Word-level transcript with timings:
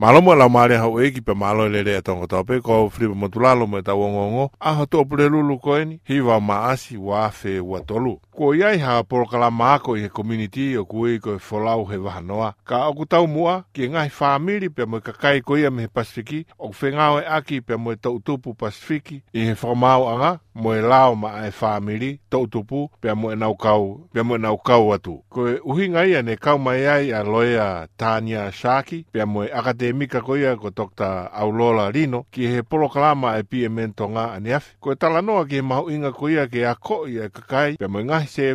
Malomo 0.00 0.34
la 0.34 0.48
mare 0.48 0.76
ha 0.78 0.86
we 0.88 1.08
ki 1.10 1.20
pe 1.26 1.34
malo 1.34 1.64
le 1.68 1.80
le 1.82 1.96
tonga 2.06 2.26
tope 2.30 2.60
ko 2.62 2.86
fri 2.88 3.08
mo 3.10 3.26
tulalo 3.28 3.66
mo 3.66 3.82
ta 3.82 3.96
wongongo 3.98 4.50
a 4.60 4.74
ha 4.78 4.86
to 4.86 5.02
pre 5.04 5.26
lulu 5.28 5.58
ko 5.58 5.74
ni 5.84 5.98
hi 6.08 6.20
va 6.22 6.38
ma 6.40 6.70
asi 6.70 6.94
wa 6.96 7.26
fe 7.34 7.58
wa 7.58 7.80
tolu 7.82 8.14
ko 8.30 8.54
yai 8.54 8.78
ha 8.78 9.02
por 9.02 9.26
kala 9.26 9.50
ma 9.50 9.74
ko 9.82 9.96
i 9.98 10.06
community 10.08 10.76
o 10.78 10.84
ku 10.86 11.02
e 11.10 11.18
ko 11.18 11.34
folau 11.42 11.82
he 11.90 11.98
wa 11.98 12.14
noa 12.22 12.54
ka 12.64 12.86
o 12.86 12.94
ku 12.94 13.06
tau 13.10 13.26
mua 13.26 13.64
ki 13.74 13.90
nga 13.90 14.06
family 14.08 14.68
pe 14.70 14.84
mo 14.86 15.00
ka 15.02 15.10
kai 15.12 15.40
ko 15.42 15.58
i 15.58 15.66
me 15.70 15.88
pasifiki 15.90 16.44
o 16.58 16.70
fe 16.70 16.94
nga 16.94 17.10
o 17.10 17.18
aki 17.18 17.58
pe 17.66 17.74
mo 17.76 17.94
to 17.98 18.20
tupu 18.22 18.54
pasifiki 18.54 19.22
i 19.34 19.50
he 19.50 19.54
formao 19.58 20.06
anga 20.14 20.38
mo 20.58 20.74
lao 20.74 21.14
ma 21.14 21.30
ae 21.40 21.50
whamiri, 21.60 22.18
tau 22.28 22.46
tupu, 22.46 22.88
pia 23.00 23.14
mo 23.14 23.30
e 23.32 23.36
nau 23.36 23.54
kau, 23.56 24.08
pia 24.12 24.24
mo 24.24 24.36
nau 24.36 24.58
kau 24.58 24.92
atu. 24.92 25.20
Ko 25.28 25.46
e 25.48 25.58
uhi 25.64 25.88
ngai 25.88 26.16
ane 26.16 26.36
kau 26.36 26.58
mai 26.58 26.86
ai 26.86 27.10
a 27.10 27.22
loea 27.22 27.86
Tania 27.96 28.50
Shaki, 28.52 29.04
pia 29.12 29.26
mo 29.26 29.44
e 29.44 29.48
akademika 29.54 30.20
ko 30.20 30.36
ia 30.36 30.56
ko 30.56 30.70
Dr. 30.70 31.30
Aulola 31.32 31.90
Rino, 31.94 32.24
ki 32.32 32.44
he 32.54 32.62
polo 32.62 32.88
kalama 32.88 33.36
e 33.38 33.42
pia 33.44 33.70
mento 33.70 34.08
ngā 34.10 34.26
ane 34.34 34.54
afi. 34.58 34.74
Ko 34.80 34.92
e 34.92 34.96
tala 34.96 35.22
ki 35.48 35.54
he 35.56 35.62
mahu 35.62 35.90
inga 35.90 36.12
ko 36.12 36.28
ia 36.28 36.46
ki 36.48 36.64
a 36.64 36.74
ko 36.74 37.06
i 37.06 37.18
e 37.22 37.28
kakai, 37.28 37.76
pia 37.78 37.88
mo 37.88 38.00
e 38.00 38.04
ngahi 38.04 38.26
se 38.26 38.52
e 38.52 38.54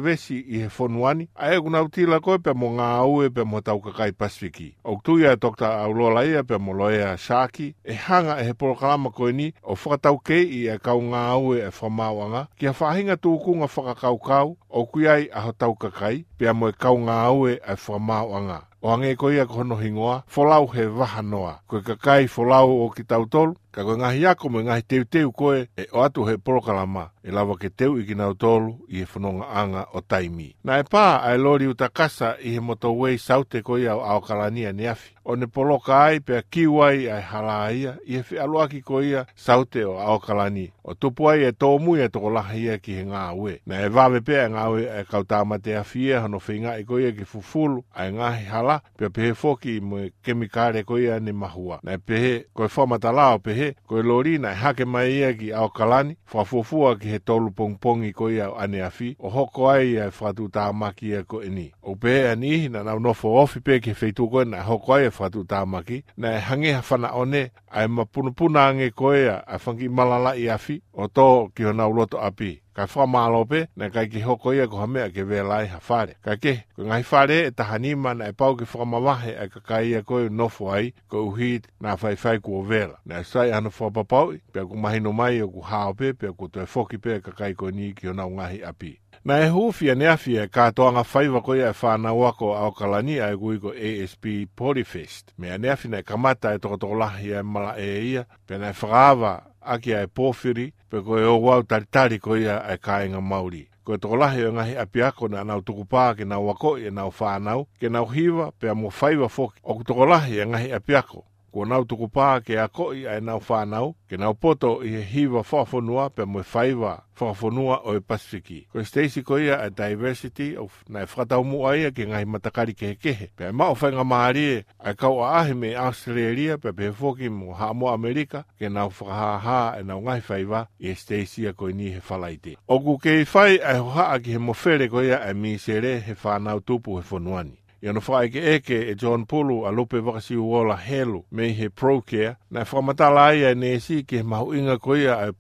i 0.58 0.60
he 0.64 0.70
fonuani, 0.70 1.30
a 1.36 1.56
e 1.56 1.60
kuna 1.60 1.82
utila 1.84 2.20
ko 2.20 2.36
e 2.36 2.40
pia 2.40 2.54
mo 2.54 2.70
ngā 2.76 2.90
aue 3.00 3.30
pia 3.30 3.46
mo 3.46 3.62
tau 3.62 3.80
kakai 3.80 4.12
pasifiki. 4.12 4.76
Ok 4.84 5.08
ia 5.22 5.36
Dr. 5.36 5.66
Aulola 5.72 6.26
ia 6.26 6.44
pia 6.44 6.60
mo 6.60 6.74
loea 6.74 7.18
Shaki, 7.18 7.76
e 7.86 7.94
hanga 7.94 8.40
e 8.42 8.44
he 8.46 8.54
polo 8.54 8.76
kalama 8.76 9.10
ko 9.10 9.32
ni, 9.32 9.54
o 9.64 9.76
whakatau 9.76 10.20
kei 10.20 10.44
i 10.44 10.68
e 10.68 10.78
kau 10.84 11.00
ngā 11.00 11.26
aue 11.32 11.64
e 11.64 11.70
mawanga 12.00 12.42
kia 12.62 12.74
whahinga 12.80 13.16
tūku 13.26 13.56
ngā 13.62 13.70
whakakaukau 13.76 14.56
o 14.74 14.86
kui 14.86 15.08
ai 15.08 15.30
aho 15.34 15.52
tau 15.52 15.76
kakai, 15.76 16.26
pia 16.38 16.54
moe 16.54 16.74
kau 16.74 16.98
ngā 16.98 17.18
aue 17.30 17.58
ai 17.68 17.78
whamau 17.88 18.34
anga. 18.36 18.62
O 18.84 18.92
ange 18.92 19.14
ko 19.16 19.30
ia 19.32 19.46
ko 19.48 19.62
hono 19.62 19.78
hingoa, 19.80 20.24
folau 20.28 20.68
he 20.68 20.86
waha 20.88 21.22
noa. 21.22 21.60
Koe 21.68 21.80
kakai 21.82 22.28
folau 22.28 22.82
o 22.84 22.90
ki 22.92 23.06
tau 23.08 23.24
tolu, 23.26 23.54
ka 23.72 23.82
koe 23.84 23.96
ngahi 23.96 24.26
ako 24.28 24.50
moe 24.50 24.64
ngahi 24.68 24.84
teu 24.84 25.06
teu 25.06 25.32
koe, 25.32 25.70
e 25.78 25.86
o 25.96 26.04
atu 26.04 26.26
he 26.28 26.36
porokalama, 26.38 27.08
e 27.24 27.32
lawa 27.32 27.56
ke 27.56 27.70
teu 27.70 27.96
i 28.02 28.04
ki 28.04 28.18
nau 28.20 28.34
tolu, 28.34 28.74
i 28.92 29.00
he 29.00 29.08
whanonga 29.14 29.46
anga 29.48 29.86
o 29.94 30.02
taimi. 30.02 30.50
Na 30.68 30.82
e 30.84 30.84
pā, 30.84 31.06
ai 31.24 31.38
lori 31.38 31.70
utakasa 31.72 32.36
i 32.44 32.58
he 32.58 32.60
motowei 32.60 33.16
saute 33.18 33.62
ko 33.64 33.78
ia 33.80 33.96
o 33.96 34.04
aokalania 34.04 34.74
ni 34.74 34.88
afi. 34.88 35.16
O 35.24 35.38
ne 35.40 35.48
poloka 35.48 36.02
ai, 36.04 36.20
pia 36.20 36.42
kiwai 36.42 37.08
ai 37.08 37.22
hala 37.22 37.72
ia, 37.72 37.96
i 38.06 38.18
he 38.20 38.24
whi 38.34 38.40
aluaki 38.44 38.82
ko 38.84 39.00
ia 39.00 39.24
saute 39.36 39.86
o 39.88 39.96
aokalani. 39.98 40.68
O 40.84 40.92
tupu 40.94 41.30
ai 41.32 41.48
e 41.48 41.56
tō 41.56 41.72
mui 41.80 42.04
e 42.04 42.12
tō 42.12 42.20
laha 42.36 42.76
ki 42.84 43.00
he 43.00 43.08
ngā 43.08 43.24
ue. 43.40 43.62
Na 43.66 43.80
e 43.80 43.88
vawe 43.88 44.20
pē 44.20 44.44
ngā 44.52 44.63
awe 44.64 44.84
e 45.00 45.04
kau 45.04 45.24
te 45.24 45.36
awhia 45.76 46.22
hano 46.22 46.40
whinga 46.48 46.78
e 46.80 46.84
koia 46.84 47.12
ki 47.12 47.26
fufulu 47.26 47.84
a 47.96 48.08
e 48.08 48.12
ngahi 48.14 48.46
hala 48.46 48.80
pia 48.98 49.10
pehe 49.10 49.34
foki 49.34 49.78
i 49.78 49.82
mui 49.82 50.12
kemikare 50.24 50.84
koia 50.84 51.20
ni 51.20 51.32
mahua. 51.32 51.80
Nei 51.84 51.98
pehe 51.98 52.46
koe 52.54 52.68
whamata 52.78 53.12
lao 53.12 53.40
pehe 53.40 53.76
koe 53.88 54.02
lorina 54.02 54.52
e 54.52 54.56
hake 54.56 54.86
mai 54.86 55.12
ia 55.14 55.34
ki 55.34 55.52
au 55.54 55.70
kalani 55.70 56.18
whafufua 56.34 56.96
ki 57.00 57.08
he 57.08 57.20
tolu 57.20 57.52
pongpongi 57.52 58.12
koia 58.14 58.50
ane 58.58 58.82
awhi 58.84 59.16
o 59.20 59.30
hoko 59.30 59.70
ai 59.70 59.96
e 59.96 60.10
whatu 60.22 60.48
tāma 60.48 60.94
ki 60.96 61.14
e 61.14 61.24
koe 61.24 61.50
ni. 61.50 61.72
O 61.82 61.96
pehe 61.96 62.30
ani 62.30 62.50
ihi 62.50 62.70
na 62.70 62.84
nau 62.84 63.00
nofo 63.00 63.34
ofi 63.44 63.60
pe 63.60 63.80
ki 63.80 63.94
feitu 63.94 64.30
koe 64.30 64.46
na 64.46 64.62
hoko 64.64 64.94
ai 64.94 65.06
e 65.06 65.12
whatu 65.20 65.44
tāma 65.44 65.84
ki 65.86 66.04
na 66.18 66.34
e 66.38 66.40
hange 66.40 66.72
hawhana 66.74 67.12
one 67.16 67.50
a 67.72 67.84
e 67.84 67.88
punupuna 68.14 68.68
ange 68.68 68.92
koia 68.92 69.44
a 69.48 69.58
whanki 69.66 69.90
malala 69.90 70.36
i 70.36 70.50
awhi 70.50 70.82
o 70.94 71.08
tō 71.08 71.50
ki 71.56 71.64
hona 71.64 71.88
loto 71.90 72.18
api 72.20 72.63
ka 72.74 72.88
fa 72.88 73.08
malo 73.08 73.48
na 73.76 73.90
ka 73.90 74.06
ki 74.06 74.22
hoko 74.22 74.54
ia 74.54 74.68
ko 74.68 74.78
hame 74.78 75.10
ke 75.14 75.24
ve 75.24 75.42
lai 75.42 75.68
ha 75.70 75.80
fare 75.80 76.16
ka 76.26 76.36
ke 76.36 76.64
ko 76.76 76.84
ngai 76.84 77.04
fare 77.04 77.46
e 77.48 77.52
ta 77.52 77.64
hani 77.64 77.96
ma 77.96 78.12
e 78.26 78.32
pau 78.34 78.56
ki 78.56 78.66
fa 78.66 78.86
ma 78.86 79.20
e 79.28 79.48
ka 79.50 79.60
ka 79.60 79.80
ia 79.82 80.02
ko 80.02 80.28
no 80.30 80.48
fo 80.50 80.66
ko 81.08 81.32
hi 81.38 81.62
na 81.82 81.96
fai 81.96 82.16
fai 82.16 82.40
ko 82.40 82.62
vela 82.62 82.98
na 83.06 83.24
sai 83.24 83.52
ana 83.52 83.70
fo 83.70 83.90
papau 83.92 84.34
pau 84.34 84.38
pe 84.52 84.62
ko 84.62 84.76
mai 84.76 85.00
no 85.00 85.12
mai 85.14 85.40
ko 85.40 85.62
ha 85.62 85.94
pe 85.94 86.14
pe 86.14 86.28
ko 86.34 86.48
te 86.48 86.66
fo 86.66 86.86
ki 86.86 86.98
pe 86.98 87.20
ka 87.22 87.32
ka 87.32 87.54
ko 87.54 87.70
ni 87.72 87.94
ki 87.94 88.08
ona 88.08 88.26
ngai 88.26 88.62
api 88.66 88.98
Na 89.26 89.40
e 89.40 89.48
hufia 89.50 89.96
ne 89.96 90.08
afia 90.08 90.44
e 90.44 90.48
katoa 90.50 90.92
ngā 90.92 91.04
whaiva 91.08 91.42
koe 91.42 91.58
e 91.64 91.72
whānau 91.72 92.26
ako 92.28 92.56
au 92.58 92.72
kalani 92.74 93.20
a 93.22 93.32
gui 93.38 93.56
e 93.56 93.60
ko 93.60 93.70
ASP 93.72 94.24
Polyfest. 94.56 95.32
me 95.38 95.58
ne 95.58 95.70
afi 95.70 95.88
na 95.88 96.00
e 96.00 96.04
kamata 96.04 96.54
e 96.54 96.60
tokotokolahi 96.60 97.32
e 97.40 97.44
mala 97.44 97.78
e 97.80 98.04
ia, 98.12 98.26
pena 98.48 98.68
e 98.70 98.74
whakaava 98.74 99.53
aki 99.66 99.94
ai 99.96 100.06
pōwhiri, 100.18 100.66
pe 100.90 101.02
koe 101.02 101.24
o 101.26 101.36
wau 101.44 101.64
taritari 101.64 102.20
ko 102.20 102.36
ia 102.38 102.58
ai 102.60 102.76
e 102.78 102.84
kāinga 102.84 103.22
Māori. 103.24 103.64
Ko 103.84 103.96
e 103.96 104.00
toko 104.00 104.16
lahi 104.16 104.46
o 104.48 104.52
ngahi 104.56 104.76
api 104.84 105.04
ako 105.04 105.28
na 105.28 105.44
nau 105.44 105.62
tukupā 105.62 106.14
ke 106.16 106.24
nau 106.26 106.46
wako 106.48 106.78
e 106.78 106.90
nau 106.92 107.10
whānau, 107.20 107.68
ke 107.80 107.90
nau 107.92 108.06
hiwa 108.10 108.52
pe 108.60 108.70
a 108.72 108.76
mō 108.76 108.92
whaiwa 108.92 109.28
fōki. 109.28 109.60
O 109.64 109.78
ku 109.80 109.84
toko 109.84 110.06
lahi 110.06 110.42
o 110.42 110.48
ngahi 110.54 110.72
api 110.80 110.96
ako, 110.96 111.26
Ko 111.54 111.66
nau 111.70 111.84
tuku 111.86 112.08
pā 112.10 112.28
ke 112.42 112.56
a 112.58 112.64
koi 112.68 113.04
ai 113.06 113.20
nau 113.22 113.38
whānau, 113.38 113.92
ke 114.10 114.18
nau 114.18 114.34
poto 114.34 114.80
i 114.82 114.90
he 114.90 115.02
hiwa 115.10 115.44
whakafonua 115.46 116.08
pe 116.10 116.26
mwe 116.26 116.42
whaiwa 116.42 116.94
whakafonua 117.20 117.76
o 117.86 117.94
e 117.94 118.00
Pasifiki. 118.02 118.58
Ko 118.74 118.82
e 118.82 118.86
Stacey 118.90 119.22
ko 119.22 119.38
ia 119.38 119.60
a 119.62 119.70
Diversity 119.70 120.58
of 120.58 120.82
nai 120.90 121.04
whakatau 121.06 121.46
mua 121.46 121.76
ia 121.78 121.92
ke 121.92 122.08
ngahi 122.10 122.26
matakari 122.26 122.74
ke 122.74 122.96
hekehe. 122.96 123.30
Pe 123.38 123.46
ai 123.52 123.54
e 123.54 123.60
mao 123.60 123.76
whainga 123.78 124.02
maharie 124.04 124.66
ai 124.82 124.96
kau 124.98 125.22
a 125.22 125.30
ahi 125.44 125.54
me 125.54 125.76
Australia 125.86 126.58
pe 126.58 126.74
pe 126.74 126.90
hefoki 126.90 127.30
mo 127.30 127.54
haamua 127.54 127.94
Amerika 127.94 128.46
ke 128.58 128.74
nau 128.74 128.90
whakahaha 128.90 129.78
e 129.80 129.84
nau 129.86 130.02
ngahi 130.02 130.26
whaiwa 130.32 130.66
i 130.80 130.90
e 130.90 130.96
Stacey 130.96 131.46
a 131.54 131.54
koi 131.54 131.72
ni 131.72 131.92
he 131.94 132.02
whalaite. 132.10 132.58
O 132.66 132.80
ku 132.82 132.98
kei 132.98 133.30
whai 133.36 133.60
ai 133.62 133.78
hoha 133.78 134.10
a 134.16 134.20
ki 134.20 134.32
he 134.40 134.48
mofere 134.50 134.90
ko 134.90 135.06
ia 135.06 135.22
ai 135.22 135.34
mi 135.38 135.54
sere 135.60 136.00
he 136.00 136.16
whānau 136.24 136.66
tupu 136.66 136.98
he 136.98 137.06
whonuani. 137.10 137.60
Ia 137.84 137.92
no 137.92 138.00
whae 138.08 138.30
ke 138.32 138.40
eke 138.48 138.78
e 138.92 138.94
John 138.96 139.26
Pulu 139.28 139.66
a 139.68 139.72
lupe 139.72 139.98
wakasi 140.00 140.36
uola 140.38 140.76
helu 140.78 141.24
me 141.32 141.48
he 141.54 141.68
ProCare 141.70 142.36
Na 142.52 142.62
e 142.62 142.64
whakamatala 142.64 143.26
ai 143.28 143.42
e 143.44 143.52
nesi 143.56 144.04
ke 144.08 144.22
mahu 144.24 144.54
inga 144.56 144.78
ko 144.80 144.96
ia 144.98 145.18
e 145.28 145.32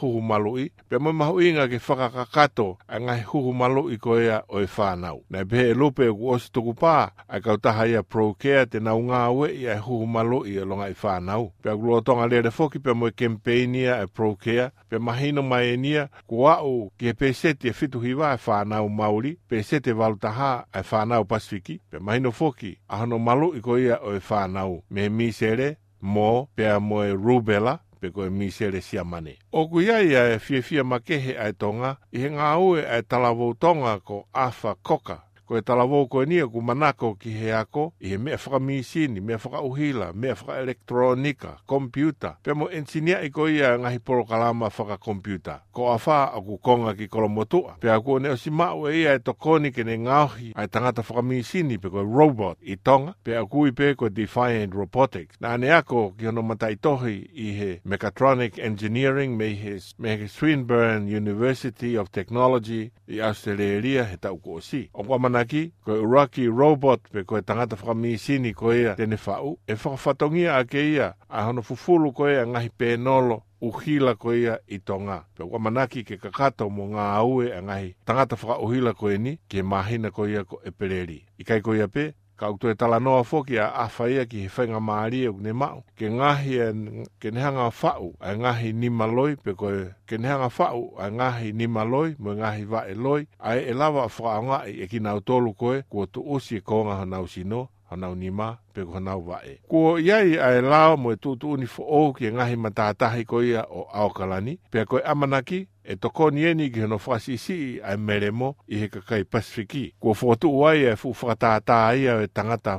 huhu 0.00 0.22
malui. 0.22 0.68
Pea 0.88 0.98
mo 1.00 1.12
mahu 1.12 1.40
inga 1.42 1.66
ke 1.68 1.80
whakakakato 1.88 2.76
a 2.88 3.00
ngai 3.00 3.24
huhu 3.26 3.52
malui 3.52 3.98
ko 3.98 4.10
o 4.12 4.60
e 4.60 4.66
whanau. 4.76 5.24
Na 5.30 5.40
e 5.40 5.44
pehe 5.44 5.74
lupe 5.74 6.02
e 6.06 6.12
kuosi 6.12 6.52
tuku 6.52 6.72
pā 6.74 7.10
a 7.28 7.40
kautaha 7.40 7.88
ia 7.88 8.02
ProCare 8.02 8.38
care 8.42 8.66
te 8.66 8.78
nau 8.80 9.02
ngā 9.02 9.24
ue 9.34 9.48
ia 9.50 9.74
e 9.74 9.80
huhu 9.82 10.06
malui 10.06 10.54
e 10.54 10.62
longa 10.64 10.84
i 10.84 10.94
whanau. 10.94 11.50
Pea 11.62 11.74
kuloa 11.76 12.02
tonga 12.02 12.26
lere 12.30 12.50
foki 12.54 12.78
pe 12.78 12.92
mo 12.94 13.06
e 13.06 13.10
kempeinia 13.10 13.98
e 14.02 14.06
ProCare 14.06 14.70
pe 14.88 14.98
mahino 14.98 15.42
mai 15.42 15.72
e 15.74 15.76
nia 15.76 16.06
kua 16.26 16.58
au 16.62 16.92
ke 16.98 17.12
pesete 17.14 17.68
e 17.68 17.72
fituhiwa 17.72 18.34
e 18.34 18.38
whanau 18.48 18.88
mauri. 18.88 19.34
Pesete 19.48 19.90
valutaha 19.92 20.64
e 20.74 20.80
whanau 20.90 21.24
pasifiki 21.24 21.71
foki 21.72 21.80
pe 21.90 21.98
mai 21.98 22.20
no 22.20 22.30
foki 22.30 22.78
ahano 22.88 23.18
malu 23.18 23.54
i 23.56 23.60
ko 23.60 23.76
ia 23.78 23.98
o 24.02 24.12
e 24.14 24.20
whanau 24.28 24.82
me 24.90 25.08
misere 25.08 25.76
mo 26.00 26.48
pe 26.54 26.64
a 26.66 26.78
mo 26.78 27.02
e 27.02 27.12
rubela 27.12 27.80
pe 28.00 28.10
ko 28.10 28.24
e 28.24 28.28
misere 28.30 28.80
si 28.82 28.96
mane. 28.98 29.36
O 29.52 29.68
kuia 29.68 30.02
ia 30.02 30.34
e 30.34 30.38
fie 30.38 30.62
fie 30.62 30.82
makehe 30.82 31.34
ai 31.38 31.52
tonga 31.54 31.96
i 32.12 32.18
he 32.20 32.28
ngā 32.30 32.50
e 32.78 32.84
ai 32.94 33.02
talavou 33.02 33.54
tonga 33.60 34.00
ko 34.04 34.24
afa 34.34 34.74
koka 34.82 35.18
ko 35.52 35.58
e 35.58 35.62
talavo 35.62 36.06
ko 36.08 36.22
e 36.24 36.26
nia 36.26 36.48
ku 36.48 36.62
manako 36.64 37.12
ki 37.20 37.30
he 37.36 37.52
ako 37.52 37.90
i 38.00 38.08
he 38.08 38.16
mea 38.18 38.36
whaka 38.40 38.58
misini, 38.60 39.20
mea 39.20 39.36
whaka 39.36 39.60
uhila, 39.60 40.12
mea 40.14 40.34
whaka 40.34 40.58
elektronika, 40.60 41.58
kompiuta. 41.66 42.36
Pea 42.42 42.54
mo 42.54 42.68
ensinia 42.72 43.20
i 43.20 43.28
ko 43.30 43.48
ia 43.48 43.74
ngahi 43.78 43.98
poro 43.98 44.24
kalama 44.24 44.70
whaka 44.72 44.96
kompiuta. 44.96 45.60
Ko 45.72 45.90
a 45.92 45.98
wha 46.06 46.24
a 46.32 46.40
ku 46.40 46.56
konga 46.58 46.94
ki 46.96 47.08
kolomotua. 47.08 47.76
Pea 47.80 48.00
ku 48.00 48.16
ne 48.18 48.30
o 48.32 48.36
si 48.36 48.50
mau 48.50 48.88
e 48.88 49.02
ia 49.02 49.12
e 49.14 49.18
tokoni 49.18 49.72
ke 49.72 49.84
ne 49.84 49.98
ngauhi 50.06 50.54
ai 50.56 50.68
tangata 50.72 51.04
whaka 51.04 51.22
misini 51.22 51.76
pe 51.78 51.90
ko 51.92 52.00
e 52.00 52.08
robot 52.08 52.56
i 52.64 52.78
tonga. 52.80 53.12
Pea 53.22 53.44
ku 53.44 53.66
i 53.68 53.72
pe 53.76 53.92
ko 53.94 54.08
Defiant 54.08 54.72
Robotics. 54.74 55.36
Na 55.40 55.56
ne 55.56 55.68
ako 55.70 56.14
ki 56.16 56.30
hono 56.32 56.42
matai 56.42 56.76
tohi 56.80 57.28
i 57.36 57.52
he 57.60 57.70
Mechatronic 57.84 58.56
Engineering 58.58 59.36
me 59.36 59.52
he, 59.54 59.76
me 60.00 60.24
Swinburne 60.26 61.08
University 61.12 61.92
of 61.98 62.08
Technology 62.10 62.88
i 63.08 63.20
Australia 63.20 64.08
he 64.08 64.16
tau 64.16 64.40
ko 64.40 64.56
o 64.56 64.60
si. 64.64 64.88
O 64.96 65.04
kwa 65.04 65.18
Iraki, 65.42 65.72
ko 65.84 65.96
Iraki 65.98 66.46
Robot 66.46 67.00
pe 67.12 67.24
ko 67.24 67.40
tangata 67.42 67.74
whakamisini 67.76 68.54
ko 68.54 68.72
ia 68.72 68.94
tene 68.96 69.16
whau, 69.26 69.58
e 69.66 69.74
whakafatongia 69.74 70.56
ake 70.58 70.78
ia, 70.92 71.14
a 71.28 71.44
hono 71.44 71.62
fufulu 71.62 72.12
ko 72.14 72.28
ia 72.30 72.46
ngahi 72.46 72.70
pēnolo, 72.78 73.40
uhila 73.60 74.14
ko 74.16 74.34
ia 74.34 74.58
i 74.70 74.78
tonga. 74.78 75.24
Pe 75.34 75.42
kwa 75.44 75.58
manaki 75.58 76.04
ke 76.06 76.16
kakato 76.22 76.70
mo 76.70 76.86
ngā 76.94 77.08
aue 77.18 77.50
a 77.52 77.60
ngahi, 77.62 77.90
tangata 78.06 78.36
whakauhila 78.38 78.94
ko 78.94 79.10
ia 79.10 79.18
ni, 79.18 79.34
ke 79.48 79.62
mahina 79.62 80.10
ko 80.10 80.28
ia 80.28 80.44
ko 80.44 80.60
epereri. 80.64 81.24
Ikai 81.38 81.60
ko 81.62 81.74
ia 81.74 81.88
pe, 81.88 82.12
ka 82.42 82.48
utu 82.50 82.66
e 82.68 82.74
tala 82.74 82.98
noa 82.98 83.22
foki 83.22 83.54
a 83.62 83.68
awhaia 83.84 84.24
ki 84.26 84.40
he 84.42 84.48
whainga 84.50 84.80
maari 84.82 85.20
e 85.30 85.30
ne 85.40 85.52
mau. 85.54 85.84
Ke 85.94 86.10
ngahi 86.10 86.54
e 86.64 87.04
kenehanga 87.22 87.68
whau 87.82 88.14
a 88.18 88.34
ngahi 88.36 88.72
ni 88.74 88.88
maloi 88.90 89.36
pe 89.44 89.54
koe 89.54 89.94
kenehanga 90.10 90.48
whau 90.58 90.80
a 90.98 91.06
ngahi 91.16 91.52
ni 91.54 91.66
maloi 91.76 92.16
mo 92.18 92.32
e 92.32 92.42
ngahi 92.42 92.64
va 92.72 92.80
e 92.92 92.98
loi 92.98 93.22
a 93.38 93.54
e 93.54 93.70
lava 93.72 94.08
a 94.10 94.10
whaangai 94.22 94.72
e 94.74 94.84
ki 94.90 94.98
nau 94.98 95.20
tolu 95.20 95.54
koe 95.54 95.82
kua 95.88 96.06
tu 96.10 96.20
osi 96.34 96.56
e 96.58 96.60
konga 96.66 96.96
hana 96.98 97.20
usino 97.22 97.68
hanau 97.92 98.14
ni 98.16 98.30
ma 98.30 98.56
pe 98.72 98.82
ko 98.84 98.92
hanau 98.96 99.20
wae. 99.28 99.58
Ko 99.68 99.98
iai 100.00 100.38
ai 100.40 100.60
lao 100.64 100.96
mo 100.96 101.12
e 101.12 101.16
tutu 101.20 101.50
uni 101.52 101.66
fo 101.66 101.82
o 101.84 102.12
ki 102.12 102.32
ngahi 102.32 102.56
matatahi 102.56 103.24
ko 103.24 103.42
ia 103.44 103.64
o 103.68 103.86
Aokalani 103.92 104.58
pe 104.70 104.84
ko 104.88 104.98
e 104.98 105.02
amanaki 105.04 105.66
e 105.84 105.96
toko 105.96 106.28
e 106.28 106.34
ni 106.34 106.44
eni 106.50 106.70
ki 106.70 106.80
hano 106.86 106.98
fasisi 106.98 107.80
ai 107.84 107.96
mere 107.96 108.30
mo 108.30 108.54
i 108.68 108.80
he 108.84 108.88
kakai 108.88 109.24
pasifiki. 109.24 109.92
Ko 110.00 110.14
fotu 110.14 110.50
uai 110.50 110.84
e 110.92 110.96
fu 110.96 111.12
whakatata 111.12 111.96
ia 111.96 112.20
e 112.22 112.26
tangata 112.26 112.78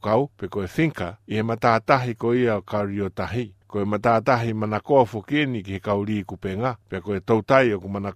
kau 0.00 0.30
pe 0.36 0.48
ko 0.48 0.66
thinka 0.66 1.16
e 1.26 1.34
i 1.34 1.36
he 1.36 1.42
matatahi 1.42 2.14
ko 2.14 2.34
ia 2.34 2.56
o 2.56 2.62
kariotahi. 2.62 3.46
tahi. 3.46 3.54
Ko 3.66 3.80
e 3.80 3.84
matatahi 3.84 4.54
mana 4.54 4.80
koa 4.80 5.04
fukieni 5.06 5.62
ki 5.62 5.72
he 5.72 5.80
kauri 5.80 6.18
i 6.18 6.24
kupenga 6.24 6.76
pe 6.88 7.00
ko 7.00 7.14
e 7.14 7.20
tautai 7.20 7.72
o 7.72 7.80
ku 7.80 7.88
mana 7.88 8.12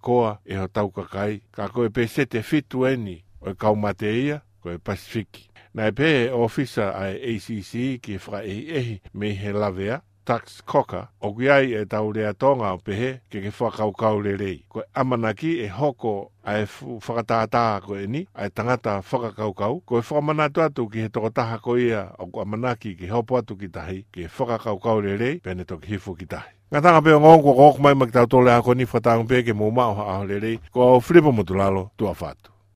e 0.46 0.54
ho 0.56 0.68
tau 0.72 0.90
kakai. 0.90 1.42
Ka 1.50 1.68
ko 1.68 1.84
e 1.84 1.88
pesete 1.90 2.42
fitu 2.42 2.86
eni 2.86 3.24
o 3.42 3.50
e 3.50 3.54
kaumate 3.54 4.14
ia 4.22 4.40
ko 4.62 4.70
e 4.70 4.78
pasifiki. 4.78 5.47
Nei 5.74 5.90
pē 5.92 6.08
e 6.24 6.28
ofisa 6.32 6.86
ai 6.96 7.14
ACC 7.34 7.98
ki 8.04 8.14
whra 8.24 8.40
e 8.42 8.54
ehi 8.80 9.00
me 9.12 9.34
he 9.36 9.52
lavea, 9.52 10.00
Tax 10.28 10.60
Cocker, 10.64 11.06
o 11.24 11.32
kui 11.32 11.48
ai 11.48 11.72
e 11.72 11.84
tau 11.88 12.10
rea 12.12 12.32
tonga 12.34 12.72
o 12.76 12.78
pehe 12.78 13.20
ke 13.32 13.40
ke 13.40 13.48
whakaukau 13.58 14.20
le 14.20 14.34
rei. 14.36 14.58
Koe 14.68 14.82
amanaki 14.94 15.52
e 15.64 15.68
hoko 15.68 16.32
ai 16.44 16.64
whakatātā 16.68 17.62
ko 17.84 17.96
e 17.96 18.04
ni, 18.06 18.26
ai 18.34 18.50
tangata 18.50 19.00
kau. 19.00 19.16
whakakaukau, 19.16 19.80
koe 19.86 20.00
whamanatu 20.02 20.60
atu 20.60 20.88
ki 20.88 21.00
he 21.00 21.08
tokotaha 21.08 21.58
ko 21.64 21.76
ia 21.78 22.12
o 22.18 22.26
kua 22.26 22.42
amanaki 22.44 22.94
ki 22.98 23.06
hopo 23.06 23.36
atu 23.36 23.56
ki 23.56 23.68
tahi, 23.68 24.04
ke 24.12 24.20
he 24.20 24.28
whakakaukau 24.28 25.00
le 25.00 25.16
rei, 25.16 25.40
pene 25.40 25.64
toki 25.64 25.96
hifu 25.96 26.14
ki 26.18 26.26
tahi. 26.26 26.52
Ngā 26.72 26.82
tanga 26.82 27.00
pēo 27.00 27.20
ngong 27.20 27.42
kua 27.42 27.54
kōkumai 27.64 27.96
maki 27.96 28.12
tau 28.12 28.28
tōle 28.28 28.52
ako 28.56 28.74
ni 28.74 28.84
whatāngu 28.84 29.24
pē 29.32 29.42
ke 29.48 29.56
mōmao 29.56 29.96
haa 29.96 30.22
le 30.28 30.38
rei, 30.44 30.60
koe 30.72 30.84
au 30.92 31.00
flipa 31.00 31.32
mutu 31.32 31.56
lalo, 31.56 31.90
tua 31.96 32.12
whātu. 32.14 32.57